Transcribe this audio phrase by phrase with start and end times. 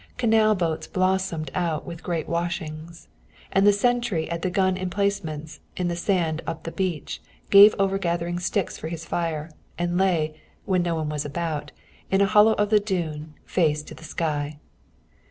[0.17, 3.07] Canal boats blossomed out with great washings.
[3.51, 7.99] And the sentry at the gun emplacement in the sand up the beach gave over
[7.99, 11.71] gathering sticks for his fire, and lay, when no one was about,
[12.09, 14.57] in a hollow in the dune, face to the sky.